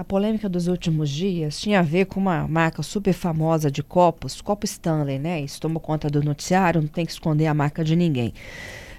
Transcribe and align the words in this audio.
A 0.00 0.04
polêmica 0.04 0.48
dos 0.48 0.66
últimos 0.66 1.10
dias 1.10 1.60
tinha 1.60 1.80
a 1.80 1.82
ver 1.82 2.06
com 2.06 2.18
uma 2.18 2.48
marca 2.48 2.82
super 2.82 3.12
famosa 3.12 3.70
de 3.70 3.82
copos, 3.82 4.40
copo 4.40 4.64
Stanley, 4.64 5.18
né? 5.18 5.42
Isso 5.42 5.60
tomou 5.60 5.78
conta 5.78 6.08
do 6.08 6.22
noticiário, 6.22 6.80
não 6.80 6.88
tem 6.88 7.04
que 7.04 7.12
esconder 7.12 7.46
a 7.46 7.52
marca 7.52 7.84
de 7.84 7.94
ninguém. 7.94 8.32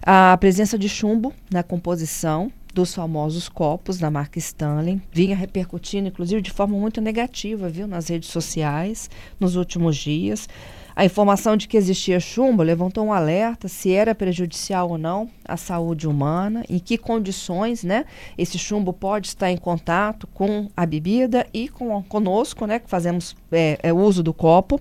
A 0.04 0.38
presença 0.40 0.78
de 0.78 0.88
chumbo 0.88 1.34
na 1.52 1.64
composição 1.64 2.52
dos 2.72 2.94
famosos 2.94 3.50
copos 3.50 3.98
da 3.98 4.12
marca 4.12 4.38
Stanley 4.38 5.02
vinha 5.12 5.36
repercutindo, 5.36 6.08
inclusive, 6.08 6.40
de 6.40 6.52
forma 6.52 6.78
muito 6.78 7.02
negativa, 7.02 7.68
viu, 7.68 7.88
nas 7.88 8.08
redes 8.08 8.30
sociais 8.30 9.10
nos 9.40 9.56
últimos 9.56 9.98
dias. 9.98 10.48
A 10.96 11.06
informação 11.06 11.56
de 11.56 11.68
que 11.68 11.78
existia 11.78 12.20
chumbo 12.20 12.64
levantou 12.64 13.06
um 13.06 13.14
alerta 13.14 13.68
se 13.68 13.94
era 13.94 14.14
prejudicial 14.14 14.90
ou 14.90 14.98
não 14.98 15.30
à 15.46 15.56
saúde 15.56 16.08
humana, 16.08 16.64
em 16.70 16.80
que 16.80 16.98
condições 16.98 17.84
né, 17.84 18.06
esse 18.38 18.58
chumbo 18.58 18.92
pode 18.92 19.28
estar 19.28 19.50
em 19.50 19.58
contato 19.58 20.28
com 20.28 20.70
a 20.76 20.86
bebida 20.86 21.48
e 21.54 21.70
com, 21.70 22.02
conosco, 22.04 22.66
né, 22.66 22.80
que 22.80 22.90
fazemos 22.90 23.36
é, 23.52 23.80
é, 23.82 23.94
uso 23.94 24.22
do 24.22 24.34
copo. 24.34 24.80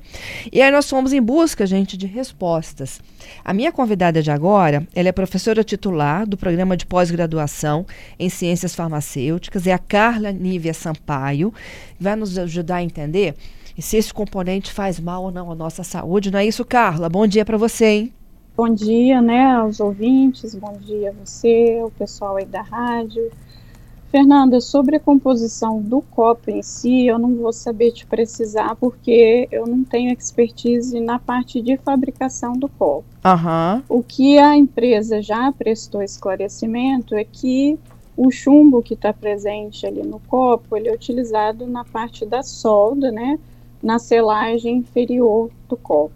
E 0.52 0.60
aí 0.60 0.70
nós 0.70 0.88
fomos 0.88 1.12
em 1.12 1.22
busca, 1.22 1.66
gente, 1.66 1.96
de 1.96 2.06
respostas. 2.06 3.00
A 3.44 3.54
minha 3.54 3.72
convidada 3.72 4.22
de 4.22 4.30
agora, 4.30 4.86
ela 4.94 5.08
é 5.08 5.12
professora 5.12 5.62
titular 5.62 6.26
do 6.26 6.36
programa 6.36 6.76
de 6.76 6.86
pós-graduação 6.86 7.86
em 8.18 8.28
ciências 8.28 8.74
farmacêuticas, 8.74 9.66
é 9.66 9.72
a 9.72 9.78
Carla 9.78 10.32
Nívia 10.32 10.74
Sampaio, 10.74 11.52
vai 11.98 12.16
nos 12.16 12.36
ajudar 12.38 12.76
a 12.76 12.82
entender 12.82 13.34
e 13.80 13.82
se 13.82 13.96
esse 13.96 14.12
componente 14.12 14.70
faz 14.70 15.00
mal 15.00 15.24
ou 15.24 15.30
não 15.30 15.50
à 15.50 15.54
nossa 15.54 15.82
saúde. 15.82 16.30
Não 16.30 16.38
é 16.38 16.44
isso, 16.44 16.66
Carla? 16.66 17.08
Bom 17.08 17.26
dia 17.26 17.46
para 17.46 17.56
você, 17.56 17.86
hein? 17.86 18.12
Bom 18.54 18.68
dia, 18.68 19.22
né, 19.22 19.52
aos 19.52 19.80
ouvintes, 19.80 20.54
bom 20.54 20.76
dia 20.78 21.08
a 21.08 21.24
você, 21.24 21.80
o 21.82 21.90
pessoal 21.90 22.36
aí 22.36 22.44
da 22.44 22.60
rádio. 22.60 23.30
Fernanda, 24.10 24.60
sobre 24.60 24.96
a 24.96 25.00
composição 25.00 25.80
do 25.80 26.02
copo 26.02 26.50
em 26.50 26.60
si, 26.62 27.06
eu 27.06 27.18
não 27.18 27.34
vou 27.36 27.54
saber 27.54 27.92
te 27.92 28.04
precisar 28.04 28.76
porque 28.76 29.48
eu 29.50 29.66
não 29.66 29.82
tenho 29.82 30.12
expertise 30.12 31.00
na 31.00 31.18
parte 31.18 31.62
de 31.62 31.78
fabricação 31.78 32.52
do 32.52 32.68
copo. 32.68 33.06
Uhum. 33.24 33.82
O 33.88 34.02
que 34.02 34.36
a 34.38 34.54
empresa 34.58 35.22
já 35.22 35.50
prestou 35.52 36.02
esclarecimento 36.02 37.14
é 37.14 37.24
que 37.24 37.78
o 38.14 38.30
chumbo 38.30 38.82
que 38.82 38.92
está 38.92 39.10
presente 39.10 39.86
ali 39.86 40.02
no 40.02 40.20
copo, 40.28 40.76
ele 40.76 40.90
é 40.90 40.92
utilizado 40.92 41.66
na 41.66 41.82
parte 41.82 42.26
da 42.26 42.42
solda, 42.42 43.10
né, 43.10 43.38
na 43.82 43.98
selagem 43.98 44.78
inferior 44.78 45.50
do 45.68 45.76
copo. 45.76 46.14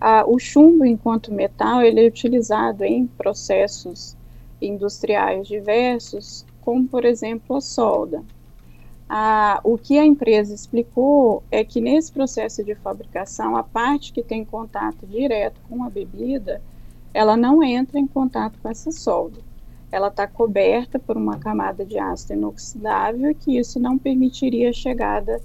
Ah, 0.00 0.24
o 0.26 0.38
chumbo, 0.38 0.84
enquanto 0.84 1.32
metal, 1.32 1.82
ele 1.82 2.04
é 2.04 2.06
utilizado 2.06 2.84
em 2.84 3.06
processos 3.06 4.16
industriais 4.60 5.46
diversos, 5.46 6.44
como, 6.60 6.86
por 6.86 7.04
exemplo, 7.04 7.56
a 7.56 7.60
solda. 7.60 8.22
Ah, 9.08 9.60
o 9.62 9.76
que 9.78 9.98
a 9.98 10.04
empresa 10.04 10.54
explicou 10.54 11.42
é 11.50 11.62
que 11.62 11.80
nesse 11.80 12.10
processo 12.10 12.64
de 12.64 12.74
fabricação, 12.74 13.56
a 13.56 13.62
parte 13.62 14.12
que 14.12 14.22
tem 14.22 14.44
contato 14.44 15.06
direto 15.06 15.60
com 15.68 15.84
a 15.84 15.90
bebida, 15.90 16.60
ela 17.12 17.36
não 17.36 17.62
entra 17.62 17.98
em 17.98 18.06
contato 18.06 18.58
com 18.60 18.68
essa 18.68 18.90
solda. 18.90 19.38
Ela 19.92 20.08
está 20.08 20.26
coberta 20.26 20.98
por 20.98 21.16
uma 21.16 21.38
camada 21.38 21.84
de 21.84 21.98
ácido 21.98 22.32
inoxidável 22.32 23.34
que 23.34 23.56
isso 23.56 23.78
não 23.78 23.96
permitiria 23.96 24.70
a 24.70 24.72
chegada 24.72 25.40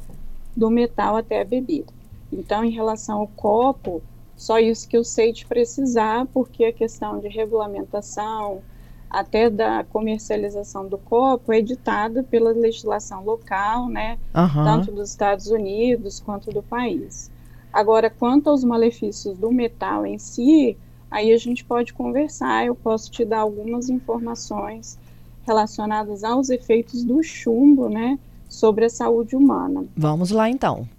do 0.60 0.70
metal 0.70 1.16
até 1.16 1.42
a 1.42 1.46
bebida. 1.46 1.92
Então, 2.32 2.64
em 2.64 2.70
relação 2.70 3.22
ao 3.22 3.28
copo, 3.28 4.04
só 4.36 4.60
isso 4.60 4.88
que 4.88 4.98
eu 4.98 5.04
sei 5.04 5.32
de 5.32 5.46
precisar, 5.46 6.28
porque 6.28 6.66
a 6.66 6.74
questão 6.74 7.20
de 7.20 7.30
regulamentação, 7.30 8.62
até 9.10 9.50
da 9.50 9.84
comercialização 9.86 10.88
do 10.88 10.98
copo, 10.98 11.52
é 11.52 11.62
ditada 11.62 12.22
pela 12.24 12.52
legislação 12.52 13.24
local, 13.24 13.88
né, 13.88 14.20
uhum. 14.36 14.64
tanto 14.64 14.92
dos 14.92 15.10
Estados 15.10 15.48
Unidos 15.48 16.20
quanto 16.20 16.52
do 16.52 16.62
país. 16.62 17.32
Agora, 17.72 18.10
quanto 18.10 18.50
aos 18.50 18.64
malefícios 18.64 19.38
do 19.38 19.52
metal 19.52 20.06
em 20.06 20.18
si, 20.20 20.78
aí 21.10 21.32
a 21.32 21.38
gente 21.38 21.64
pode 21.64 21.94
conversar, 21.94 22.66
eu 22.66 22.76
posso 22.76 23.10
te 23.10 23.24
dar 23.24 23.40
algumas 23.40 23.90
informações 23.90 25.00
relacionadas 25.44 26.24
aos 26.24 26.50
efeitos 26.50 27.04
do 27.04 27.24
chumbo, 27.24 27.90
né, 27.90 28.20
sobre 28.50 28.86
a 28.86 28.90
saúde 28.90 29.36
humana. 29.36 29.86
Vamos 29.96 30.32
lá 30.32 30.50
então. 30.50 30.90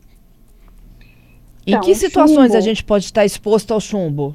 Então, 1.67 1.81
em 1.81 1.85
que 1.85 1.95
situações 1.95 2.53
chumbo, 2.53 2.57
a 2.57 2.61
gente 2.61 2.85
pode 2.85 3.05
estar 3.05 3.25
exposto 3.25 3.75
ao 3.75 3.81
chumbo? 3.81 4.35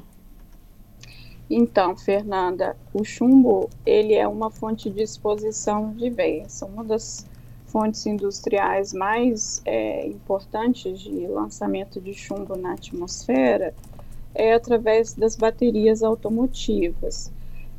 Então, 1.50 1.96
Fernanda, 1.96 2.76
o 2.92 3.04
chumbo 3.04 3.70
ele 3.84 4.14
é 4.14 4.28
uma 4.28 4.50
fonte 4.50 4.90
de 4.90 5.02
exposição 5.02 5.92
diversa. 5.92 6.66
Uma 6.66 6.84
das 6.84 7.26
fontes 7.66 8.04
industriais 8.06 8.92
mais 8.92 9.60
é, 9.64 10.06
importantes 10.06 11.00
de 11.00 11.26
lançamento 11.26 12.00
de 12.00 12.14
chumbo 12.14 12.56
na 12.56 12.72
atmosfera 12.72 13.74
é 14.34 14.54
através 14.54 15.14
das 15.14 15.36
baterias 15.36 16.02
automotivas. 16.02 17.32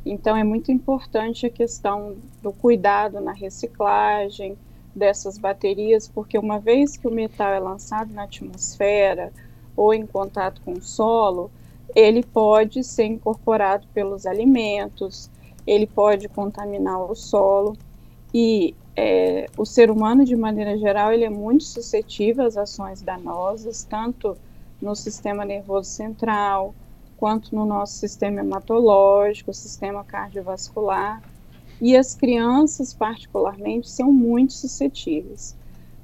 Então, 0.04 0.36
é 0.36 0.44
muito 0.44 0.72
importante 0.72 1.46
a 1.46 1.50
questão 1.50 2.16
do 2.42 2.52
cuidado 2.52 3.20
na 3.20 3.32
reciclagem, 3.32 4.56
dessas 4.98 5.38
baterias, 5.38 6.08
porque 6.08 6.38
uma 6.38 6.58
vez 6.58 6.96
que 6.96 7.08
o 7.08 7.10
metal 7.10 7.52
é 7.52 7.58
lançado 7.58 8.12
na 8.12 8.24
atmosfera 8.24 9.32
ou 9.76 9.94
em 9.94 10.06
contato 10.06 10.60
com 10.64 10.72
o 10.72 10.82
solo, 10.82 11.50
ele 11.94 12.22
pode 12.22 12.84
ser 12.84 13.04
incorporado 13.04 13.86
pelos 13.94 14.26
alimentos, 14.26 15.30
ele 15.66 15.86
pode 15.86 16.28
contaminar 16.28 17.00
o 17.00 17.14
solo 17.14 17.76
e 18.34 18.74
é, 19.00 19.46
o 19.56 19.64
ser 19.64 19.90
humano, 19.90 20.24
de 20.24 20.34
maneira 20.34 20.76
geral, 20.76 21.12
ele 21.12 21.24
é 21.24 21.30
muito 21.30 21.62
suscetível 21.62 22.44
às 22.44 22.56
ações 22.56 23.00
danosas, 23.00 23.84
tanto 23.84 24.36
no 24.82 24.96
sistema 24.96 25.44
nervoso 25.44 25.88
central, 25.88 26.74
quanto 27.16 27.54
no 27.54 27.64
nosso 27.64 27.94
sistema 27.94 28.40
hematológico, 28.40 29.54
sistema 29.54 30.02
cardiovascular. 30.02 31.22
E 31.80 31.96
as 31.96 32.14
crianças, 32.14 32.92
particularmente, 32.92 33.88
são 33.88 34.12
muito 34.12 34.52
suscetíveis. 34.52 35.56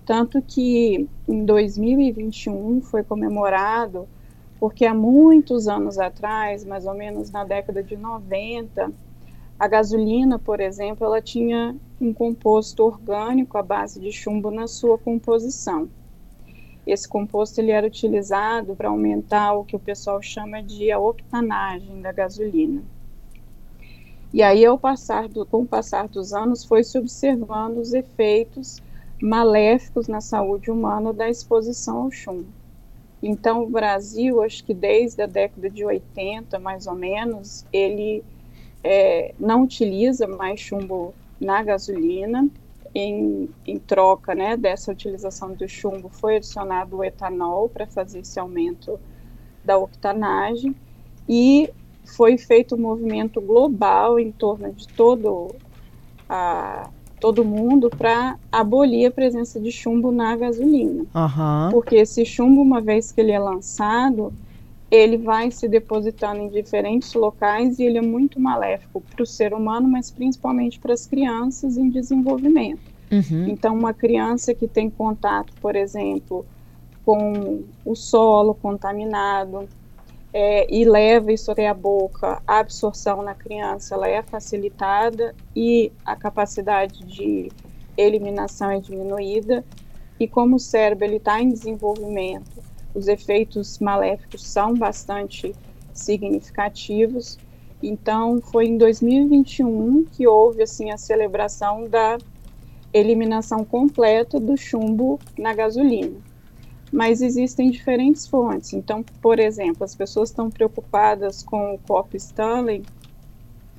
Tanto 0.07 0.41
que 0.41 1.09
em 1.27 1.45
2021 1.45 2.81
foi 2.83 3.03
comemorado, 3.03 4.09
porque 4.61 4.85
há 4.85 4.95
muitos 4.95 5.67
anos 5.67 5.99
atrás, 5.99 6.65
mais 6.65 6.87
ou 6.87 6.95
menos 6.95 7.31
na 7.31 7.45
década 7.45 7.83
de 7.83 7.97
90, 7.97 8.93
a 9.59 9.69
gasolina, 9.69 10.39
por 10.39 10.61
exemplo, 10.61 11.07
ela 11.07 11.21
tinha 11.21 11.75
um 12.01 12.13
composto 12.13 12.85
orgânico 12.85 13.57
à 13.57 13.63
base 13.63 14.01
de 14.01 14.13
chumbo 14.13 14.51
na 14.51 14.67
sua 14.67 14.99
composição. 14.99 15.89
Esse 16.87 17.09
composto 17.09 17.61
ele 17.61 17.71
era 17.71 17.87
utilizado 17.87 18.77
para 18.77 18.91
aumentar 18.91 19.55
o 19.55 19.65
que 19.65 19.75
o 19.75 19.81
pessoal 19.81 20.21
chama 20.21 20.63
de 20.63 20.93
a 20.93 20.99
octanagem 20.99 22.01
da 22.03 22.13
gasolina. 22.13 22.83
E 24.35 24.43
aí, 24.43 24.65
ao 24.65 24.77
passar 24.77 25.29
do, 25.29 25.47
com 25.47 25.61
o 25.61 25.67
passar 25.67 26.09
dos 26.09 26.33
anos, 26.33 26.65
foi 26.65 26.83
se 26.83 26.99
observando 26.99 27.79
os 27.79 27.95
efeitos 27.95 28.83
maléficos 29.23 30.09
na 30.09 30.21
saúde 30.21 30.73
humana 30.73 31.13
da 31.13 31.31
exposição 31.31 32.03
ao 32.03 32.11
chumbo. 32.11 32.49
Então, 33.23 33.63
o 33.63 33.71
Brasil, 33.71 34.43
acho 34.43 34.65
que 34.65 34.75
desde 34.75 35.23
a 35.23 35.27
década 35.27 35.71
de 35.71 35.85
80, 35.85 36.59
mais 36.59 36.89
ou 36.89 36.97
menos, 36.97 37.65
ele 37.73 38.25
é, 38.83 39.33
não 39.39 39.63
utiliza 39.63 40.27
mais 40.27 40.59
chumbo 40.59 41.15
na 41.41 41.63
gasolina. 41.63 42.51
Em, 42.93 43.49
em 43.65 43.79
troca 43.79 44.35
né, 44.35 44.57
dessa 44.57 44.91
utilização 44.91 45.53
do 45.53 45.69
chumbo, 45.69 46.09
foi 46.09 46.39
adicionado 46.39 46.97
o 46.97 47.05
etanol 47.05 47.69
para 47.69 47.87
fazer 47.87 48.19
esse 48.19 48.41
aumento 48.41 48.99
da 49.65 49.79
octanagem. 49.79 50.75
E 51.29 51.71
foi 52.05 52.39
feito 52.39 52.75
um 52.75 52.79
movimento 52.79 53.41
global 53.41 54.19
em 54.19 54.31
torno 54.31 54.73
de 54.73 54.87
todo 54.89 55.55
a 56.29 56.89
todo 57.21 57.45
mundo 57.45 57.89
para 57.89 58.39
abolir 58.53 59.07
a 59.07 59.11
presença 59.11 59.59
de 59.59 59.73
chumbo 59.73 60.13
na 60.13 60.37
gasolina. 60.37 61.05
Uhum. 61.15 61.71
Porque 61.71 61.97
esse 61.97 62.25
chumbo, 62.25 62.61
uma 62.61 62.83
vez 62.83 63.13
que 63.13 63.21
ele 63.21 63.33
é 63.33 63.39
lançado, 63.39 64.31
ele 64.91 65.17
vai 65.17 65.51
se 65.51 65.67
depositando 65.67 66.41
em 66.41 66.49
diferentes 66.51 67.15
locais 67.15 67.79
e 67.79 67.85
ele 67.85 67.99
é 67.99 68.03
muito 68.03 68.39
maléfico 68.39 69.01
para 69.01 69.23
o 69.23 69.27
ser 69.27 69.55
humano, 69.55 69.89
mas 69.89 70.11
principalmente 70.11 70.79
para 70.79 70.93
as 70.93 71.07
crianças 71.07 71.79
em 71.79 71.89
desenvolvimento. 71.89 72.93
Uhum. 73.11 73.49
Então, 73.49 73.75
uma 73.75 73.95
criança 73.95 74.55
que 74.55 74.69
tem 74.69 74.91
contato, 74.91 75.53
por 75.61 75.77
exemplo, 75.77 76.45
com 77.05 77.63
o 77.85 77.95
solo 77.95 78.55
contaminado, 78.55 79.69
é, 80.37 80.67
e 80.69 80.85
leva 80.85 81.33
isso 81.33 81.53
até 81.53 81.69
a 81.69 81.73
boca, 81.73 82.43
a 82.45 82.59
absorção 82.59 83.23
na 83.23 83.37
criança 83.37 83.95
ela 83.95 84.09
é 84.09 84.21
facilitada 84.21 85.33
e 85.55 85.93
a 86.05 86.17
capacidade 86.17 87.05
de 87.05 87.53
eliminação 87.97 88.73
é 88.73 88.81
diminuída. 88.81 89.65
E 90.19 90.27
como 90.27 90.57
o 90.57 90.59
cérebro 90.59 91.15
está 91.15 91.41
em 91.41 91.51
desenvolvimento, 91.51 92.61
os 92.93 93.07
efeitos 93.07 93.79
maléficos 93.79 94.45
são 94.45 94.75
bastante 94.75 95.55
significativos. 95.93 97.39
Então, 97.81 98.41
foi 98.41 98.67
em 98.67 98.77
2021 98.77 100.05
que 100.11 100.27
houve 100.27 100.65
assim 100.65 100.91
a 100.91 100.99
celebração 100.99 101.89
da 101.89 102.19
eliminação 102.93 103.65
completa 103.65 104.41
do 104.41 104.57
chumbo 104.57 105.21
na 105.39 105.55
gasolina. 105.55 106.34
Mas 106.95 107.21
existem 107.21 107.73
diferentes 107.73 108.25
fontes. 108.25 108.73
Então, 108.73 109.05
por 109.21 109.41
exemplo, 109.41 109.83
as 109.83 109.97
pessoas 109.97 110.29
estão 110.29 110.49
preocupadas 110.49 111.43
com 111.43 111.75
o 111.75 111.79
copo 111.79 112.17
Stanley, 112.17 112.85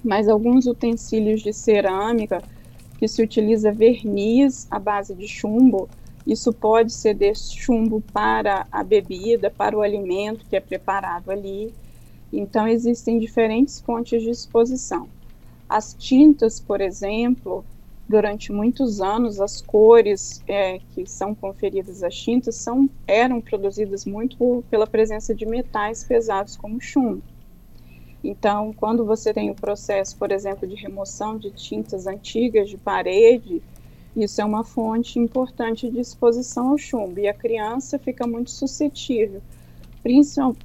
mas 0.04 0.28
alguns 0.28 0.66
utensílios 0.66 1.42
de 1.42 1.54
cerâmica 1.54 2.44
que 3.00 3.08
se 3.08 3.24
utiliza 3.24 3.72
verniz 3.72 4.68
à 4.70 4.78
base 4.78 5.16
de 5.16 5.30
chumbo, 5.30 5.88
isso 6.28 6.52
pode 6.52 6.92
ser 6.92 7.14
desse 7.14 7.56
chumbo 7.56 8.04
para 8.12 8.68
a 8.70 8.84
bebida, 8.84 9.50
para 9.50 9.78
o 9.78 9.82
alimento 9.82 10.46
que 10.50 10.58
é 10.58 10.60
preparado 10.60 11.32
ali. 11.32 11.74
Então, 12.34 12.68
existem 12.68 13.18
diferentes 13.18 13.80
fontes 13.80 14.22
de 14.24 14.30
exposição. 14.30 15.08
As 15.70 15.94
tintas, 15.94 16.60
por 16.60 16.82
exemplo, 16.82 17.64
durante 18.08 18.52
muitos 18.52 19.02
anos 19.02 19.42
as 19.42 19.62
cores 19.62 20.42
é, 20.48 20.80
que 20.94 21.06
são 21.06 21.34
conferidas 21.34 22.04
às 22.04 22.16
tintas 22.16 22.56
são, 22.56 22.90
eram 23.08 23.42
produzidas 23.42 24.06
muito 24.06 24.64
pela 24.70 24.86
presença 24.86 25.34
de 25.34 25.46
metais 25.46 26.04
pesados 26.04 26.56
como 26.56 26.80
chumbo. 26.80 27.22
Então, 28.24 28.74
quando 28.74 29.06
você 29.06 29.34
tem 29.34 29.52
o 29.52 29.56
processo, 29.56 30.18
por 30.18 30.32
exemplo, 30.32 30.68
de 30.68 30.76
remoção 30.76 31.38
de 31.38 31.52
tintas 31.52 32.08
antigas 32.08 32.70
de 32.70 32.78
parede, 32.78 33.62
isso 34.16 34.42
é 34.42 34.46
uma 34.46 34.64
fonte 34.64 35.20
importante 35.20 35.90
de 35.90 36.00
exposição 36.00 36.70
ao 36.70 36.78
chumbo 36.78 37.20
e 37.20 37.28
a 37.28 37.34
criança 37.34 38.00
fica 38.00 38.26
muito 38.26 38.50
suscetível, 38.50 39.42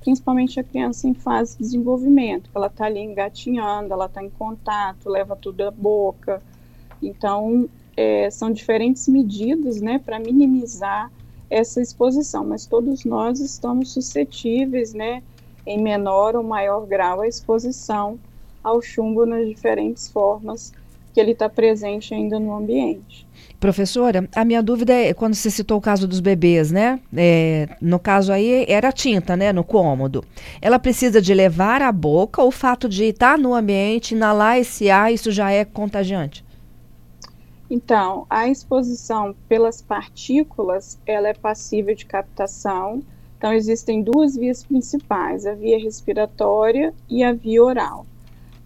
principalmente 0.00 0.60
a 0.60 0.64
criança 0.64 1.08
em 1.08 1.14
fase 1.14 1.56
de 1.56 1.64
desenvolvimento, 1.64 2.48
ela 2.54 2.68
está 2.68 2.86
ali 2.86 3.00
engatinhando, 3.00 3.92
ela 3.92 4.06
está 4.06 4.22
em 4.22 4.30
contato, 4.30 5.08
leva 5.08 5.34
tudo 5.34 5.62
à 5.62 5.70
boca, 5.70 6.42
então, 7.02 7.68
é, 7.96 8.30
são 8.30 8.50
diferentes 8.50 9.08
medidas 9.08 9.80
né, 9.80 10.00
para 10.04 10.18
minimizar 10.18 11.10
essa 11.48 11.80
exposição, 11.80 12.44
mas 12.44 12.66
todos 12.66 13.04
nós 13.04 13.40
estamos 13.40 13.92
suscetíveis, 13.92 14.94
né, 14.94 15.22
em 15.66 15.82
menor 15.82 16.36
ou 16.36 16.42
maior 16.42 16.86
grau, 16.86 17.20
à 17.20 17.28
exposição 17.28 18.18
ao 18.62 18.80
chumbo 18.80 19.26
nas 19.26 19.48
diferentes 19.48 20.08
formas 20.08 20.72
que 21.12 21.20
ele 21.20 21.32
está 21.32 21.48
presente 21.48 22.14
ainda 22.14 22.38
no 22.38 22.54
ambiente. 22.54 23.26
Professora, 23.58 24.28
a 24.34 24.44
minha 24.44 24.62
dúvida 24.62 24.92
é 24.92 25.12
quando 25.12 25.34
você 25.34 25.50
citou 25.50 25.78
o 25.78 25.80
caso 25.80 26.06
dos 26.06 26.20
bebês, 26.20 26.70
né? 26.70 27.00
É, 27.14 27.68
no 27.80 27.98
caso 27.98 28.32
aí 28.32 28.64
era 28.68 28.92
tinta, 28.92 29.36
né? 29.36 29.52
No 29.52 29.64
cômodo. 29.64 30.24
Ela 30.62 30.78
precisa 30.78 31.20
de 31.20 31.34
levar 31.34 31.82
à 31.82 31.90
boca 31.90 32.42
o 32.42 32.50
fato 32.50 32.88
de 32.88 33.04
estar 33.04 33.36
no 33.36 33.54
ambiente, 33.54 34.14
inalar 34.14 34.58
esse 34.58 34.88
ar, 34.88 35.12
isso 35.12 35.30
já 35.30 35.50
é 35.50 35.64
contagiante? 35.64 36.44
Então, 37.70 38.26
a 38.28 38.48
exposição 38.48 39.32
pelas 39.48 39.80
partículas, 39.80 40.98
ela 41.06 41.28
é 41.28 41.34
passível 41.34 41.94
de 41.94 42.04
captação. 42.04 43.00
Então, 43.38 43.52
existem 43.52 44.02
duas 44.02 44.34
vias 44.34 44.64
principais, 44.64 45.46
a 45.46 45.54
via 45.54 45.78
respiratória 45.78 46.92
e 47.08 47.22
a 47.22 47.32
via 47.32 47.62
oral. 47.62 48.04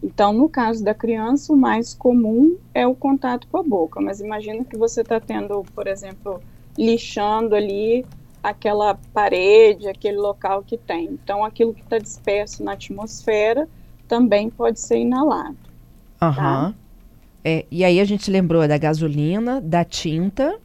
Então, 0.03 0.33
no 0.33 0.49
caso 0.49 0.83
da 0.83 0.95
criança, 0.95 1.53
o 1.53 1.57
mais 1.57 1.93
comum 1.93 2.57
é 2.73 2.87
o 2.87 2.95
contato 2.95 3.47
com 3.49 3.59
a 3.59 3.63
boca, 3.63 4.01
mas 4.01 4.21
imagina 4.21 4.65
que 4.65 4.77
você 4.77 5.03
está 5.03 5.21
tendo, 5.21 5.65
por 5.75 5.87
exemplo, 5.87 6.43
lixando 6.77 7.55
ali 7.55 8.07
aquela 8.43 8.95
parede, 9.13 9.87
aquele 9.87 10.19
local 10.19 10.63
que 10.63 10.77
tem. 10.79 11.07
Então, 11.07 11.45
aquilo 11.45 11.75
que 11.75 11.83
está 11.83 11.99
disperso 11.99 12.65
na 12.65 12.73
atmosfera 12.73 13.69
também 14.09 14.51
pode 14.51 14.81
ser 14.81 14.99
inalado. 14.99 15.57
Aham. 16.21 16.73
Tá? 16.73 16.84
É, 17.45 17.67
e 17.71 17.85
aí 17.85 18.01
a 18.01 18.05
gente 18.05 18.31
lembrou 18.31 18.67
da 18.67 18.79
gasolina, 18.79 19.61
da 19.61 19.85
tinta. 19.85 20.59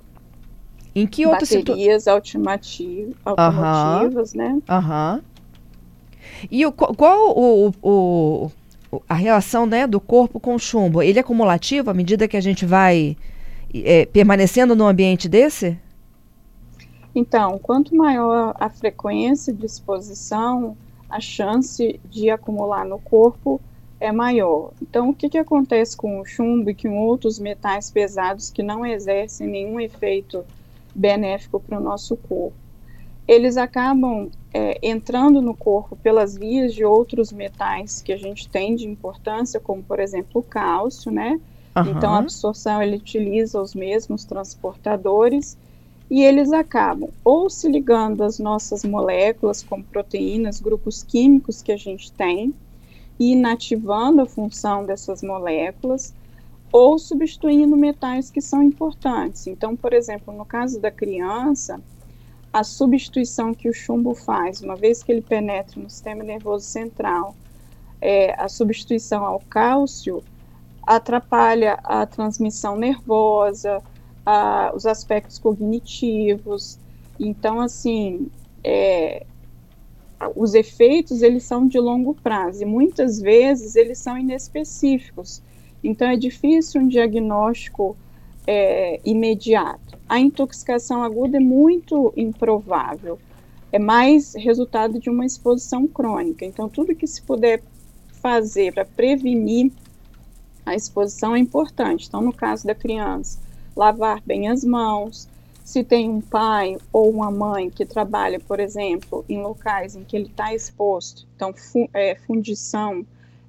Em 0.95 1.05
que 1.05 1.25
outras 1.25 1.51
Baterias 1.51 2.07
automotivas, 2.07 3.15
automotivas 3.25 4.33
né? 4.33 4.59
Aham. 4.67 5.21
E 6.49 6.65
o, 6.65 6.71
qual 6.71 7.37
o, 7.37 7.73
o, 7.81 8.51
a 9.07 9.13
relação 9.13 9.65
né, 9.65 9.85
do 9.85 9.99
corpo 9.99 10.39
com 10.39 10.55
o 10.55 10.59
chumbo? 10.59 11.01
Ele 11.01 11.19
é 11.19 11.23
cumulativo 11.23 11.89
à 11.89 11.93
medida 11.93 12.27
que 12.27 12.37
a 12.37 12.41
gente 12.41 12.65
vai 12.65 13.17
é, 13.73 14.05
permanecendo 14.05 14.75
no 14.75 14.87
ambiente 14.87 15.27
desse? 15.27 15.77
Então, 17.13 17.59
quanto 17.59 17.95
maior 17.95 18.55
a 18.59 18.69
frequência 18.69 19.51
de 19.51 19.65
exposição, 19.65 20.77
a 21.09 21.19
chance 21.19 21.99
de 22.09 22.29
acumular 22.29 22.85
no 22.85 22.99
corpo 22.99 23.59
é 23.99 24.11
maior. 24.11 24.71
Então, 24.81 25.09
o 25.09 25.13
que, 25.13 25.29
que 25.29 25.37
acontece 25.37 25.95
com 25.95 26.19
o 26.19 26.25
chumbo 26.25 26.69
e 26.69 26.75
com 26.75 26.97
outros 26.97 27.37
metais 27.37 27.91
pesados 27.91 28.49
que 28.49 28.63
não 28.63 28.85
exercem 28.85 29.47
nenhum 29.47 29.79
efeito 29.79 30.43
benéfico 30.95 31.59
para 31.59 31.77
o 31.77 31.83
nosso 31.83 32.15
corpo? 32.15 32.55
Eles 33.27 33.57
acabam 33.57 34.29
é, 34.53 34.79
entrando 34.81 35.41
no 35.41 35.53
corpo 35.53 35.95
pelas 35.95 36.35
vias 36.35 36.73
de 36.73 36.83
outros 36.83 37.31
metais 37.31 38.01
que 38.01 38.11
a 38.11 38.17
gente 38.17 38.47
tem 38.47 38.75
de 38.75 38.87
importância, 38.87 39.59
como 39.59 39.83
por 39.83 39.99
exemplo 39.99 40.41
o 40.41 40.43
cálcio, 40.43 41.11
né? 41.11 41.39
Uhum. 41.75 41.91
Então 41.91 42.13
a 42.13 42.17
absorção 42.17 42.81
ele 42.81 42.95
utiliza 42.95 43.61
os 43.61 43.75
mesmos 43.75 44.25
transportadores 44.25 45.57
e 46.09 46.23
eles 46.23 46.51
acabam 46.51 47.11
ou 47.23 47.49
se 47.49 47.69
ligando 47.69 48.23
às 48.23 48.39
nossas 48.39 48.83
moléculas, 48.83 49.61
como 49.61 49.83
proteínas, 49.83 50.59
grupos 50.59 51.03
químicos 51.03 51.61
que 51.61 51.71
a 51.71 51.77
gente 51.77 52.11
tem, 52.11 52.53
inativando 53.19 54.21
a 54.21 54.25
função 54.25 54.85
dessas 54.85 55.21
moléculas 55.21 56.13
ou 56.71 56.97
substituindo 56.97 57.75
metais 57.75 58.29
que 58.29 58.41
são 58.41 58.63
importantes. 58.63 59.47
Então, 59.47 59.75
por 59.75 59.91
exemplo, 59.91 60.33
no 60.33 60.45
caso 60.45 60.79
da 60.79 60.91
criança, 60.91 61.81
a 62.53 62.63
substituição 62.63 63.53
que 63.53 63.69
o 63.69 63.73
chumbo 63.73 64.13
faz, 64.13 64.61
uma 64.61 64.75
vez 64.75 65.03
que 65.03 65.11
ele 65.11 65.21
penetra 65.21 65.81
no 65.81 65.89
sistema 65.89 66.23
nervoso 66.23 66.65
central, 66.65 67.35
é, 68.01 68.33
a 68.41 68.47
substituição 68.47 69.25
ao 69.25 69.39
cálcio 69.49 70.23
atrapalha 70.83 71.79
a 71.83 72.05
transmissão 72.05 72.75
nervosa, 72.75 73.81
a, 74.25 74.71
os 74.73 74.85
aspectos 74.85 75.37
cognitivos. 75.37 76.79
Então, 77.19 77.59
assim, 77.59 78.27
é, 78.63 79.25
os 80.35 80.53
efeitos 80.53 81.21
eles 81.21 81.43
são 81.43 81.67
de 81.67 81.79
longo 81.79 82.13
prazo 82.13 82.63
e 82.63 82.65
muitas 82.65 83.19
vezes 83.19 83.75
eles 83.75 83.97
são 83.97 84.17
inespecíficos. 84.17 85.41
Então 85.83 86.09
é 86.09 86.17
difícil 86.17 86.81
um 86.81 86.87
diagnóstico 86.87 87.95
é, 88.45 88.99
imediato. 89.05 89.97
A 90.07 90.19
intoxicação 90.19 91.03
aguda 91.03 91.37
é 91.37 91.39
muito 91.39 92.13
improvável. 92.17 93.17
É 93.71 93.79
mais 93.79 94.33
resultado 94.33 94.99
de 94.99 95.09
uma 95.09 95.25
exposição 95.25 95.87
crônica. 95.87 96.43
Então 96.43 96.67
tudo 96.67 96.95
que 96.95 97.07
se 97.07 97.21
puder 97.21 97.61
fazer 98.21 98.73
para 98.73 98.83
prevenir 98.83 99.71
a 100.65 100.75
exposição 100.75 101.33
é 101.35 101.39
importante. 101.39 102.07
Então 102.07 102.21
no 102.21 102.33
caso 102.33 102.67
da 102.67 102.75
criança, 102.75 103.39
lavar 103.75 104.21
bem 104.25 104.49
as 104.49 104.65
mãos, 104.65 105.29
se 105.69 105.83
tem 105.83 106.09
um 106.09 106.19
pai 106.19 106.79
ou 106.91 107.11
uma 107.11 107.29
mãe 107.29 107.69
que 107.69 107.85
trabalha, 107.85 108.39
por 108.39 108.59
exemplo, 108.59 109.23
em 109.29 109.39
locais 109.39 109.95
em 109.95 110.03
que 110.03 110.17
ele 110.17 110.25
está 110.25 110.51
exposto, 110.51 111.27
então 111.35 111.53
é, 111.93 112.15
fundição 112.15 113.05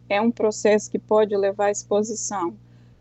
é 0.07 0.21
um 0.21 0.31
processo 0.31 0.91
que 0.91 0.99
pode 0.99 1.35
levar 1.35 1.69
à 1.69 1.71
exposição. 1.71 2.53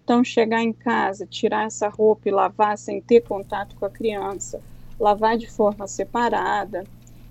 Então, 0.05 0.23
chegar 0.23 0.63
em 0.63 0.71
casa, 0.71 1.25
tirar 1.25 1.65
essa 1.65 1.89
roupa 1.89 2.29
e 2.29 2.31
lavar 2.31 2.77
sem 2.77 3.01
ter 3.01 3.19
contato 3.19 3.75
com 3.75 3.85
a 3.85 3.89
criança, 3.89 4.61
lavar 4.97 5.37
de 5.37 5.51
forma 5.51 5.85
separada, 5.85 6.85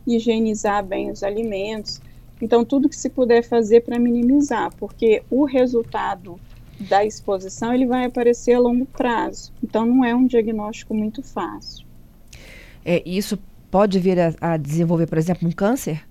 higienizar 0.07 0.85
bem 0.85 1.11
os 1.11 1.23
alimentos. 1.23 2.03
Então, 2.39 2.67
tudo 2.67 2.91
que 2.91 2.97
se 2.97 3.09
puder 3.09 3.43
fazer 3.43 3.81
para 3.81 3.99
minimizar, 3.99 4.75
porque 4.77 5.23
o 5.31 5.47
resultado 5.47 6.39
da 6.81 7.05
exposição 7.05 7.75
ele 7.75 7.87
vai 7.87 8.05
aparecer 8.05 8.55
a 8.55 8.61
longo 8.61 8.87
prazo. 8.87 9.53
Então 9.63 9.85
não 9.85 10.05
é 10.05 10.15
um 10.15 10.27
diagnóstico 10.27 10.95
muito 10.95 11.23
fácil. 11.23 11.87
É, 12.85 13.03
isso 13.05 13.39
pode 13.71 13.99
vir 13.99 14.19
a, 14.19 14.35
a 14.41 14.57
desenvolver, 14.57 15.07
por 15.07 15.19
exemplo, 15.19 15.49
um 15.49 15.53
câncer? 15.53 16.07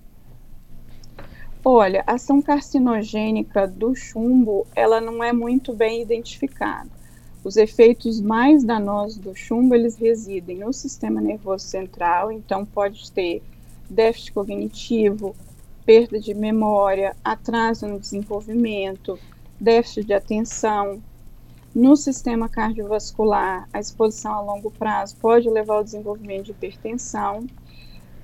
Olha, 1.64 2.04
a 2.06 2.14
ação 2.14 2.40
carcinogênica 2.40 3.66
do 3.66 3.94
chumbo, 3.94 4.66
ela 4.74 5.00
não 5.00 5.22
é 5.22 5.32
muito 5.32 5.74
bem 5.74 6.00
identificada. 6.00 6.88
Os 7.42 7.56
efeitos 7.56 8.20
mais 8.20 8.64
danosos 8.64 9.18
do 9.18 9.34
chumbo, 9.34 9.74
eles 9.74 9.96
residem 9.96 10.58
no 10.58 10.72
sistema 10.72 11.20
nervoso 11.20 11.64
central, 11.66 12.30
então 12.30 12.64
pode 12.64 13.10
ter 13.12 13.42
déficit 13.88 14.32
cognitivo, 14.32 15.34
perda 15.84 16.20
de 16.20 16.34
memória, 16.34 17.16
atraso 17.24 17.86
no 17.86 17.98
desenvolvimento, 17.98 19.18
déficit 19.60 20.06
de 20.06 20.14
atenção. 20.14 21.02
No 21.74 21.96
sistema 21.96 22.48
cardiovascular, 22.48 23.68
a 23.72 23.78
exposição 23.78 24.32
a 24.32 24.40
longo 24.40 24.70
prazo 24.70 25.16
pode 25.20 25.48
levar 25.48 25.76
ao 25.76 25.84
desenvolvimento 25.84 26.46
de 26.46 26.52
hipertensão. 26.52 27.48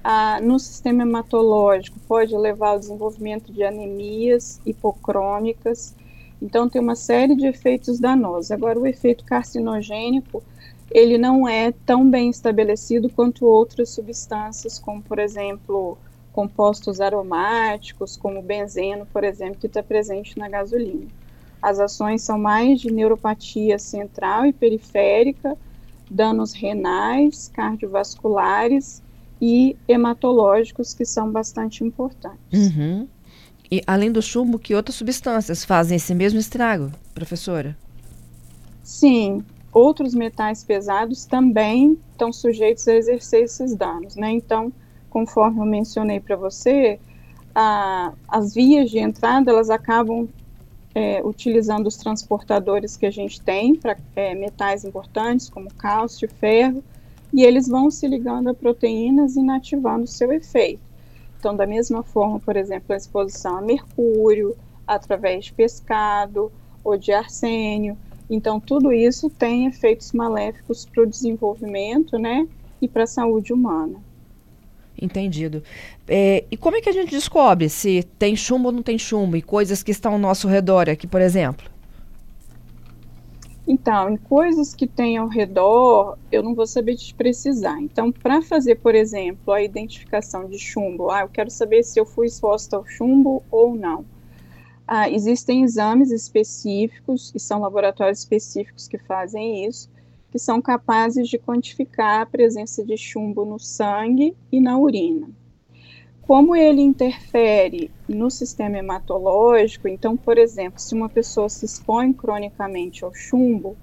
Ah, 0.02 0.40
no 0.40 0.58
sistema 0.58 1.02
hematológico, 1.02 1.98
pode 2.00 2.36
levar 2.36 2.70
ao 2.70 2.78
desenvolvimento 2.78 3.52
de 3.52 3.62
anemias 3.62 4.60
hipocrômicas. 4.64 5.94
Então, 6.40 6.68
tem 6.68 6.80
uma 6.80 6.96
série 6.96 7.34
de 7.36 7.46
efeitos 7.46 7.98
danosos. 7.98 8.50
Agora, 8.50 8.78
o 8.78 8.86
efeito 8.86 9.24
carcinogênico 9.24 10.42
ele 10.90 11.18
não 11.18 11.48
é 11.48 11.72
tão 11.72 12.08
bem 12.08 12.30
estabelecido 12.30 13.10
quanto 13.10 13.46
outras 13.46 13.90
substâncias, 13.90 14.78
como, 14.78 15.02
por 15.02 15.18
exemplo, 15.18 15.98
compostos 16.32 17.00
aromáticos, 17.00 18.16
como 18.16 18.42
benzeno, 18.42 19.06
por 19.06 19.24
exemplo, 19.24 19.58
que 19.60 19.66
está 19.66 19.82
presente 19.82 20.38
na 20.38 20.48
gasolina. 20.48 21.10
As 21.64 21.80
ações 21.80 22.20
são 22.20 22.38
mais 22.38 22.78
de 22.78 22.92
neuropatia 22.92 23.78
central 23.78 24.44
e 24.44 24.52
periférica, 24.52 25.56
danos 26.10 26.52
renais, 26.52 27.50
cardiovasculares 27.54 29.02
e 29.40 29.74
hematológicos, 29.88 30.92
que 30.92 31.06
são 31.06 31.32
bastante 31.32 31.82
importantes. 31.82 32.36
Uhum. 32.52 33.08
E 33.72 33.80
além 33.86 34.12
do 34.12 34.20
chumbo, 34.20 34.58
que 34.58 34.74
outras 34.74 34.96
substâncias 34.96 35.64
fazem 35.64 35.96
esse 35.96 36.14
mesmo 36.14 36.38
estrago, 36.38 36.92
professora? 37.14 37.74
Sim, 38.82 39.42
outros 39.72 40.14
metais 40.14 40.62
pesados 40.62 41.24
também 41.24 41.98
estão 42.12 42.30
sujeitos 42.30 42.86
a 42.86 42.94
exercer 42.94 43.44
esses 43.44 43.74
danos, 43.74 44.16
né? 44.16 44.32
Então, 44.32 44.70
conforme 45.08 45.60
eu 45.60 45.64
mencionei 45.64 46.20
para 46.20 46.36
você, 46.36 47.00
a, 47.54 48.12
as 48.28 48.52
vias 48.52 48.90
de 48.90 48.98
entrada 48.98 49.50
elas 49.50 49.70
acabam 49.70 50.28
é, 50.94 51.20
utilizando 51.24 51.86
os 51.86 51.96
transportadores 51.96 52.96
que 52.96 53.06
a 53.06 53.10
gente 53.10 53.40
tem 53.40 53.74
para 53.74 53.96
é, 54.14 54.34
metais 54.34 54.84
importantes 54.84 55.48
como 55.48 55.72
cálcio, 55.74 56.28
ferro, 56.28 56.82
e 57.32 57.42
eles 57.42 57.66
vão 57.66 57.90
se 57.90 58.06
ligando 58.06 58.48
a 58.48 58.54
proteínas 58.54 59.36
e 59.36 59.40
inativando 59.40 60.04
o 60.04 60.08
seu 60.08 60.32
efeito. 60.32 60.82
Então, 61.38 61.54
da 61.54 61.66
mesma 61.66 62.02
forma, 62.02 62.38
por 62.38 62.56
exemplo, 62.56 62.94
a 62.94 62.96
exposição 62.96 63.56
a 63.56 63.60
mercúrio 63.60 64.56
através 64.86 65.46
de 65.46 65.52
pescado 65.52 66.52
ou 66.84 66.96
de 66.96 67.12
arsênio, 67.12 67.98
então, 68.28 68.58
tudo 68.58 68.92
isso 68.92 69.28
tem 69.28 69.66
efeitos 69.66 70.12
maléficos 70.12 70.86
para 70.86 71.02
o 71.02 71.06
desenvolvimento, 71.06 72.18
né, 72.18 72.48
e 72.80 72.88
para 72.88 73.04
a 73.04 73.06
saúde 73.06 73.52
humana. 73.52 74.02
Entendido. 75.00 75.62
É, 76.06 76.44
e 76.50 76.56
como 76.56 76.76
é 76.76 76.80
que 76.80 76.88
a 76.88 76.92
gente 76.92 77.10
descobre 77.10 77.68
se 77.68 78.04
tem 78.18 78.36
chumbo 78.36 78.66
ou 78.66 78.72
não 78.72 78.82
tem 78.82 78.98
chumbo 78.98 79.36
e 79.36 79.42
coisas 79.42 79.82
que 79.82 79.90
estão 79.90 80.12
ao 80.12 80.18
nosso 80.18 80.46
redor 80.46 80.88
aqui, 80.88 81.06
por 81.06 81.20
exemplo? 81.20 81.68
Então, 83.66 84.10
em 84.10 84.16
coisas 84.16 84.74
que 84.74 84.86
tem 84.86 85.16
ao 85.16 85.26
redor, 85.26 86.18
eu 86.30 86.42
não 86.42 86.54
vou 86.54 86.66
saber 86.66 86.96
te 86.96 87.14
precisar. 87.14 87.80
Então, 87.80 88.12
para 88.12 88.42
fazer, 88.42 88.76
por 88.76 88.94
exemplo, 88.94 89.54
a 89.54 89.62
identificação 89.62 90.46
de 90.46 90.58
chumbo, 90.58 91.10
ah, 91.10 91.22
eu 91.22 91.28
quero 91.28 91.50
saber 91.50 91.82
se 91.82 91.98
eu 91.98 92.04
fui 92.04 92.26
exposta 92.26 92.76
ao 92.76 92.86
chumbo 92.86 93.42
ou 93.50 93.74
não. 93.74 94.04
Ah, 94.86 95.08
existem 95.08 95.62
exames 95.62 96.10
específicos, 96.10 97.32
e 97.34 97.40
são 97.40 97.60
laboratórios 97.60 98.18
específicos 98.18 98.86
que 98.86 98.98
fazem 98.98 99.66
isso, 99.66 99.88
que 100.34 100.38
são 100.40 100.60
capazes 100.60 101.28
de 101.28 101.38
quantificar 101.38 102.22
a 102.22 102.26
presença 102.26 102.84
de 102.84 102.96
chumbo 102.96 103.44
no 103.44 103.56
sangue 103.56 104.34
e 104.50 104.58
na 104.58 104.76
urina. 104.76 105.28
Como 106.22 106.56
ele 106.56 106.80
interfere 106.80 107.88
no 108.08 108.28
sistema 108.32 108.78
hematológico, 108.78 109.86
então, 109.86 110.16
por 110.16 110.36
exemplo, 110.36 110.80
se 110.80 110.92
uma 110.92 111.08
pessoa 111.08 111.48
se 111.48 111.64
expõe 111.64 112.12
cronicamente 112.12 113.04
ao 113.04 113.14
chumbo, 113.14 113.76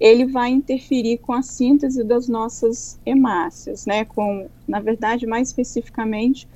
ele 0.00 0.26
vai 0.26 0.50
interferir 0.50 1.18
com 1.18 1.32
a 1.32 1.40
síntese 1.40 2.02
das 2.02 2.26
nossas 2.26 2.98
hemácias, 3.06 3.86
né? 3.86 4.04
Com, 4.04 4.48
na 4.66 4.80
verdade, 4.80 5.24
mais 5.24 5.50
especificamente, 5.50 6.48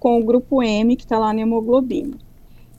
com 0.00 0.18
o 0.18 0.24
grupo 0.24 0.62
M 0.62 0.96
que 0.96 1.04
está 1.04 1.18
lá 1.18 1.34
na 1.34 1.42
hemoglobina. 1.42 2.16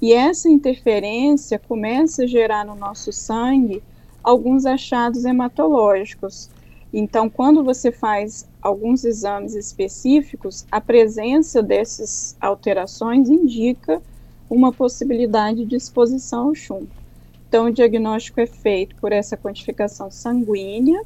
E 0.01 0.12
essa 0.12 0.50
interferência 0.50 1.60
começa 1.60 2.24
a 2.24 2.28
gerar 2.28 2.66
no 2.66 2.74
nosso 2.74 3.13
sangue 3.13 3.84
alguns 4.24 4.66
achados 4.66 5.26
hematológicos. 5.26 6.50
Então, 6.92 7.30
quando 7.30 7.64
você 7.64 7.92
faz 7.92 8.48
alguns 8.62 9.04
exames 9.04 9.54
específicos, 9.54 10.66
a 10.72 10.82
presença 10.82 11.62
dessas 11.62 12.36
alterações 12.42 13.30
indica 13.30 14.02
uma 14.50 14.72
possibilidade 14.72 15.66
de 15.66 15.76
exposição 15.76 16.48
ao 16.48 16.56
chumbo. 16.56 16.90
Então, 17.48 17.66
o 17.66 17.72
diagnóstico 17.72 18.40
é 18.42 18.46
feito 18.46 18.96
por 18.96 19.12
essa 19.12 19.38
quantificação 19.38 20.10
sanguínea 20.10 21.02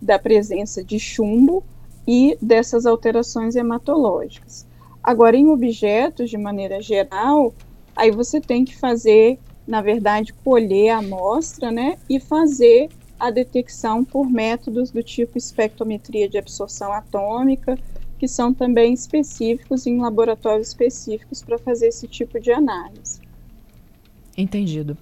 da 0.00 0.18
presença 0.18 0.84
de 0.84 0.98
chumbo 0.98 1.64
e 2.06 2.36
dessas 2.40 2.86
alterações 2.86 3.56
hematológicas. 3.56 4.66
Agora, 5.02 5.36
em 5.36 5.48
objetos, 5.48 6.30
de 6.30 6.36
maneira 6.36 6.80
geral, 6.80 7.54
Aí 7.96 8.10
você 8.10 8.38
tem 8.38 8.62
que 8.62 8.76
fazer, 8.76 9.40
na 9.66 9.82
verdade, 9.82 10.32
colher 10.44 10.90
a 10.90 10.98
amostra, 10.98 11.70
né, 11.70 11.96
e 12.08 12.20
fazer 12.20 12.88
a 13.18 13.30
detecção 13.30 14.04
por 14.04 14.30
métodos 14.30 14.90
do 14.90 15.02
tipo 15.02 15.38
espectrometria 15.38 16.28
de 16.28 16.38
absorção 16.38 16.92
atômica, 16.92 17.78
que 18.18 18.28
são 18.28 18.52
também 18.52 18.92
específicos 18.92 19.86
em 19.86 19.98
laboratórios 20.00 20.68
específicos 20.68 21.42
para 21.42 21.58
fazer 21.58 21.88
esse 21.88 22.06
tipo 22.06 22.40
de 22.40 22.50
análise. 22.50 23.20
Entendido. 24.36 24.96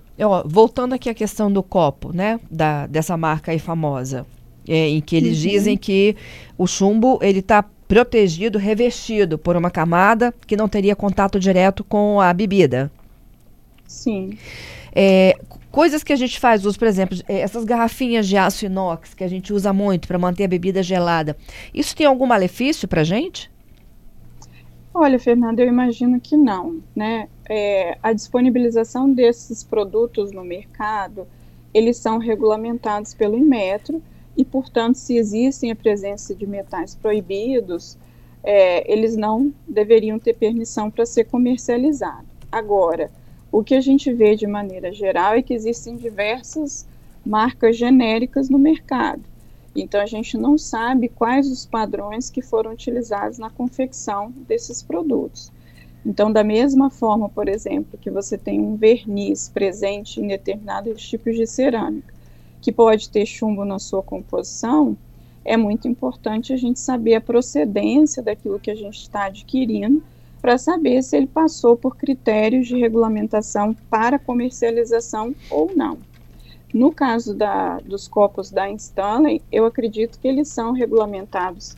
Voltando 0.46 0.94
aqui 0.94 1.08
à 1.08 1.14
questão 1.14 1.52
do 1.52 1.62
copo, 1.62 2.14
né, 2.14 2.38
da, 2.50 2.86
dessa 2.86 3.16
marca 3.16 3.50
aí 3.50 3.58
famosa, 3.58 4.24
é, 4.66 4.88
em 4.88 5.00
que 5.00 5.16
eles 5.16 5.42
uhum. 5.42 5.50
dizem 5.50 5.76
que 5.76 6.16
o 6.56 6.66
chumbo 6.66 7.18
ele 7.20 7.40
está 7.40 7.64
protegido, 7.86 8.58
revestido 8.58 9.36
por 9.36 9.56
uma 9.56 9.70
camada 9.70 10.32
que 10.46 10.56
não 10.56 10.68
teria 10.68 10.96
contato 10.96 11.38
direto 11.38 11.84
com 11.84 12.20
a 12.20 12.32
bebida. 12.32 12.90
Sim. 13.86 14.38
É, 14.94 15.36
coisas 15.70 16.04
que 16.04 16.12
a 16.12 16.16
gente 16.16 16.38
faz 16.38 16.64
uso, 16.64 16.78
por 16.78 16.86
exemplo, 16.86 17.18
é, 17.28 17.40
essas 17.40 17.64
garrafinhas 17.64 18.28
de 18.28 18.36
aço 18.36 18.64
inox 18.64 19.12
que 19.14 19.24
a 19.24 19.28
gente 19.28 19.52
usa 19.52 19.72
muito 19.72 20.06
para 20.06 20.18
manter 20.18 20.44
a 20.44 20.48
bebida 20.48 20.82
gelada. 20.82 21.36
Isso 21.72 21.96
tem 21.96 22.06
algum 22.06 22.26
malefício 22.26 22.86
para 22.86 23.02
gente? 23.02 23.50
Olha, 24.96 25.18
Fernanda, 25.18 25.60
eu 25.60 25.66
imagino 25.66 26.20
que 26.20 26.36
não, 26.36 26.80
né? 26.94 27.28
É, 27.50 27.98
a 28.00 28.12
disponibilização 28.12 29.12
desses 29.12 29.64
produtos 29.64 30.30
no 30.30 30.44
mercado, 30.44 31.26
eles 31.74 31.96
são 31.96 32.18
regulamentados 32.18 33.12
pelo 33.12 33.36
Inmetro 33.36 34.00
e, 34.36 34.44
portanto, 34.44 34.94
se 34.94 35.16
existem 35.16 35.72
a 35.72 35.76
presença 35.76 36.32
de 36.32 36.46
metais 36.46 36.94
proibidos, 36.94 37.98
é, 38.44 38.90
eles 38.90 39.16
não 39.16 39.52
deveriam 39.66 40.18
ter 40.18 40.34
permissão 40.34 40.88
para 40.88 41.04
ser 41.04 41.24
comercializado. 41.24 42.26
Agora, 42.52 43.10
o 43.56 43.62
que 43.62 43.76
a 43.76 43.80
gente 43.80 44.12
vê 44.12 44.34
de 44.34 44.48
maneira 44.48 44.92
geral 44.92 45.34
é 45.34 45.40
que 45.40 45.54
existem 45.54 45.96
diversas 45.96 46.84
marcas 47.24 47.76
genéricas 47.76 48.48
no 48.48 48.58
mercado. 48.58 49.22
Então, 49.76 50.00
a 50.00 50.06
gente 50.06 50.36
não 50.36 50.58
sabe 50.58 51.08
quais 51.08 51.48
os 51.48 51.64
padrões 51.64 52.28
que 52.28 52.42
foram 52.42 52.72
utilizados 52.72 53.38
na 53.38 53.48
confecção 53.48 54.32
desses 54.48 54.82
produtos. 54.82 55.52
Então, 56.04 56.32
da 56.32 56.42
mesma 56.42 56.90
forma, 56.90 57.28
por 57.28 57.48
exemplo, 57.48 57.96
que 57.96 58.10
você 58.10 58.36
tem 58.36 58.58
um 58.58 58.74
verniz 58.74 59.48
presente 59.48 60.20
em 60.20 60.26
determinados 60.26 61.08
tipos 61.08 61.36
de 61.36 61.46
cerâmica, 61.46 62.12
que 62.60 62.72
pode 62.72 63.08
ter 63.08 63.24
chumbo 63.24 63.64
na 63.64 63.78
sua 63.78 64.02
composição, 64.02 64.96
é 65.44 65.56
muito 65.56 65.86
importante 65.86 66.52
a 66.52 66.56
gente 66.56 66.80
saber 66.80 67.14
a 67.14 67.20
procedência 67.20 68.20
daquilo 68.20 68.58
que 68.58 68.72
a 68.72 68.74
gente 68.74 68.98
está 68.98 69.26
adquirindo 69.26 70.02
para 70.44 70.58
saber 70.58 71.02
se 71.02 71.16
ele 71.16 71.26
passou 71.26 71.74
por 71.74 71.96
critérios 71.96 72.66
de 72.66 72.78
regulamentação 72.78 73.74
para 73.88 74.18
comercialização 74.18 75.34
ou 75.48 75.72
não. 75.74 75.96
No 76.74 76.92
caso 76.92 77.32
da, 77.32 77.78
dos 77.78 78.06
copos 78.06 78.50
da 78.50 78.70
Stanley, 78.72 79.40
eu 79.50 79.64
acredito 79.64 80.18
que 80.18 80.28
eles 80.28 80.48
são 80.48 80.72
regulamentados 80.72 81.74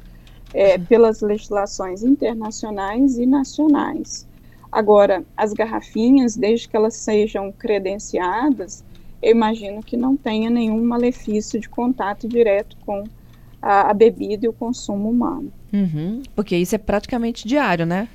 é, 0.53 0.77
pelas 0.79 1.21
legislações 1.21 2.03
internacionais 2.03 3.17
e 3.19 3.25
nacionais. 3.25 4.27
Agora, 4.73 5.25
as 5.37 5.53
garrafinhas, 5.53 6.35
desde 6.35 6.69
que 6.69 6.77
elas 6.77 6.97
sejam 6.97 7.53
credenciadas, 7.53 8.83
eu 9.23 9.31
imagino 9.31 9.81
que 9.81 9.97
não 9.97 10.17
tenha 10.17 10.51
nenhum 10.51 10.85
malefício 10.85 11.61
de 11.61 11.69
contato 11.69 12.27
direto 12.27 12.77
com 12.85 13.05
a, 13.63 13.93
a 13.93 13.95
bebida 13.95 14.45
e 14.45 14.49
o 14.49 14.53
consumo 14.53 15.09
humano. 15.09 15.53
Uhum, 15.73 16.21
porque 16.35 16.57
isso 16.57 16.75
é 16.75 16.79
praticamente 16.79 17.47
diário, 17.47 17.87
né? 17.87 18.09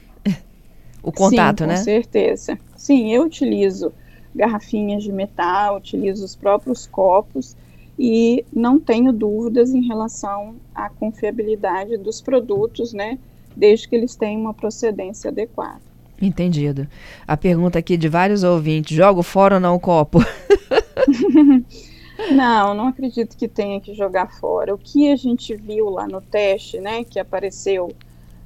O 1.04 1.12
contato, 1.12 1.64
Sim, 1.64 1.68
né? 1.68 1.78
Com 1.78 1.84
certeza. 1.84 2.60
Sim, 2.76 3.14
eu 3.14 3.24
utilizo 3.24 3.92
garrafinhas 4.34 5.04
de 5.04 5.12
metal, 5.12 5.78
utilizo 5.78 6.24
os 6.24 6.36
próprios 6.36 6.88
copos 6.88 7.56
e 7.98 8.46
não 8.54 8.80
tenho 8.80 9.12
dúvidas 9.12 9.74
em 9.74 9.86
relação 9.86 10.56
à 10.74 10.90
confiabilidade 10.90 11.98
dos 11.98 12.22
produtos, 12.22 12.94
né? 12.94 13.20
Desde 13.56 13.88
que 13.88 13.96
eles 13.96 14.16
tenham 14.16 14.42
uma 14.42 14.54
procedência 14.54 15.30
adequada. 15.30 15.82
Entendido. 16.22 16.88
A 17.28 17.36
pergunta 17.36 17.80
aqui 17.80 17.98
de 17.98 18.08
vários 18.08 18.44
ouvintes: 18.44 18.96
jogo 18.96 19.24
fora 19.24 19.56
ou 19.56 19.62
não 19.62 19.76
o 19.76 19.80
copo? 19.80 20.20
não, 22.32 22.74
não 22.74 22.88
acredito 22.88 23.36
que 23.36 23.48
tenha 23.48 23.82
que 23.82 23.94
jogar 23.94 24.32
fora. 24.40 24.74
O 24.74 24.78
que 24.78 25.12
a 25.12 25.16
gente 25.16 25.56
viu 25.56 25.90
lá 25.90 26.08
no 26.08 26.22
teste, 26.22 26.80
né, 26.80 27.04
que 27.04 27.20
apareceu 27.20 27.92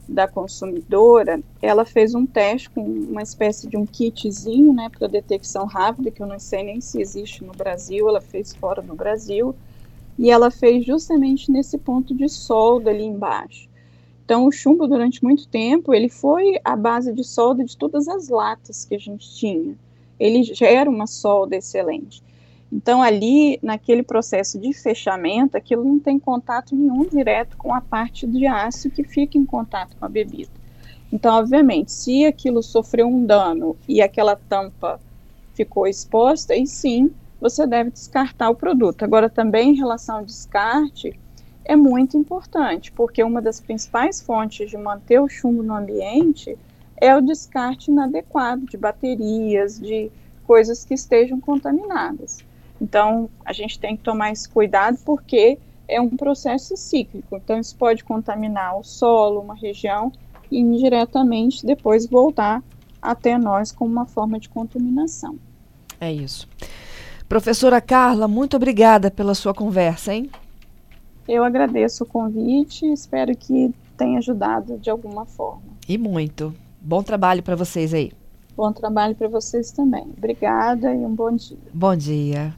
da 0.08 0.28
consumidora, 0.28 1.42
ela 1.62 1.86
fez 1.86 2.14
um 2.14 2.26
teste 2.26 2.70
com 2.70 2.82
uma 2.82 3.22
espécie 3.22 3.68
de 3.68 3.76
um 3.78 3.86
kitzinho, 3.86 4.74
né, 4.74 4.90
para 4.98 5.08
detecção 5.08 5.66
rápida, 5.66 6.12
que 6.12 6.22
eu 6.22 6.28
não 6.28 6.40
sei 6.40 6.64
nem 6.64 6.80
se 6.80 7.02
existe 7.02 7.44
no 7.44 7.54
Brasil, 7.54 8.08
ela 8.08 8.22
fez 8.22 8.54
fora 8.56 8.82
do 8.82 8.96
Brasil, 8.96 9.56
e 10.18 10.30
ela 10.30 10.50
fez 10.50 10.86
justamente 10.86 11.52
nesse 11.52 11.78
ponto 11.78 12.14
de 12.14 12.30
solda 12.30 12.90
ali 12.92 13.04
embaixo. 13.04 13.68
Então, 14.24 14.48
o 14.48 14.52
chumbo, 14.52 14.88
durante 14.88 15.24
muito 15.24 15.48
tempo, 15.48 15.94
ele 15.94 16.10
foi 16.10 16.60
a 16.64 16.76
base 16.76 17.14
de 17.14 17.24
solda 17.24 17.64
de 17.64 17.78
todas 17.78 18.08
as 18.08 18.28
latas 18.28 18.84
que 18.86 18.96
a 18.96 19.00
gente 19.00 19.30
tinha. 19.36 19.76
Ele 20.20 20.44
gera 20.44 20.90
uma 20.90 21.06
solda 21.06 21.56
excelente. 21.56 22.24
Então, 22.72 23.02
ali, 23.02 23.60
naquele 23.62 24.04
processo 24.04 24.60
de 24.60 24.74
fechamento, 24.74 25.56
aquilo 25.56 25.84
não 25.84 26.00
tem 26.00 26.20
contato 26.20 26.76
nenhum 26.76 27.08
direto 27.08 27.56
com 27.58 27.74
a 27.74 27.80
parte 27.80 28.26
de 28.28 28.46
aço 28.48 28.90
que 28.90 29.04
fica 29.04 29.38
em 29.38 29.46
contato 29.46 29.96
com 29.98 30.06
a 30.06 30.10
bebida. 30.10 30.50
Então, 31.12 31.36
obviamente, 31.36 31.92
se 31.92 32.26
aquilo 32.26 32.62
sofreu 32.64 33.08
um 33.08 33.26
dano 33.26 33.78
e 33.88 34.02
aquela 34.02 34.36
tampa 34.36 35.00
ficou 35.54 35.88
exposta, 35.88 36.54
aí 36.54 36.66
sim 36.68 37.12
você 37.40 37.68
deve 37.68 37.92
descartar 37.92 38.50
o 38.50 38.56
produto. 38.56 39.04
Agora, 39.04 39.30
também 39.30 39.70
em 39.70 39.76
relação 39.78 40.18
ao 40.18 40.26
descarte, 40.26 41.18
é 41.64 41.76
muito 41.76 42.18
importante, 42.18 42.92
porque 42.92 43.24
uma 43.24 43.42
das 43.42 43.60
principais 43.60 44.22
fontes 44.22 44.70
de 44.70 44.78
manter 44.78 45.20
o 45.20 45.30
chumbo 45.30 45.64
no 45.64 45.76
ambiente 45.76 46.58
é 46.98 47.16
o 47.16 47.22
descarte 47.22 47.92
inadequado 47.92 48.66
de 48.66 48.78
baterias, 48.78 49.80
de 49.80 50.12
coisas 50.46 50.84
que 50.84 50.94
estejam 50.94 51.40
contaminadas. 51.40 52.44
Então, 52.82 53.30
a 53.44 53.54
gente 53.54 53.80
tem 53.80 53.96
que 53.96 54.04
tomar 54.04 54.32
esse 54.32 54.48
cuidado 54.50 54.98
porque 55.06 55.58
é 55.88 56.00
um 56.02 56.10
processo 56.10 56.76
cíclico. 56.76 57.38
Então, 57.38 57.60
isso 57.60 57.76
pode 57.76 58.04
contaminar 58.04 58.78
o 58.78 58.84
solo, 58.84 59.42
uma 59.42 59.56
região, 59.56 60.12
e 60.52 60.60
indiretamente 60.60 61.66
depois 61.66 62.06
voltar 62.06 62.64
até 63.02 63.38
nós 63.38 63.72
como 63.72 63.92
uma 63.92 64.06
forma 64.06 64.40
de 64.40 64.50
contaminação. 64.50 65.38
É 66.00 66.12
isso. 66.12 66.48
Professora 67.28 67.82
Carla, 67.82 68.28
muito 68.28 68.56
obrigada 68.56 69.10
pela 69.10 69.34
sua 69.34 69.54
conversa, 69.54 70.14
hein? 70.14 70.30
Eu 71.28 71.44
agradeço 71.44 72.04
o 72.04 72.08
convite 72.08 72.86
e 72.86 72.94
espero 72.94 73.36
que 73.36 73.74
tenha 73.98 74.20
ajudado 74.20 74.78
de 74.78 74.90
alguma 74.90 75.26
forma. 75.26 75.64
E 75.88 75.98
muito. 75.98 76.54
Bom 76.80 77.02
trabalho 77.02 77.42
para 77.42 77.56
vocês 77.56 77.94
aí. 77.94 78.12
Bom 78.56 78.72
trabalho 78.72 79.16
para 79.16 79.28
vocês 79.28 79.72
também. 79.72 80.04
Obrigada 80.18 80.94
e 80.94 80.98
um 80.98 81.16
bom 81.16 81.32
dia. 81.36 81.58
Bom 81.74 81.96
dia. 81.96 82.54